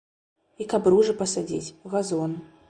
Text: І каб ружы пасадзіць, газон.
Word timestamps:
І 0.63 0.65
каб 0.71 0.89
ружы 0.93 1.15
пасадзіць, 1.19 1.73
газон. 1.97 2.35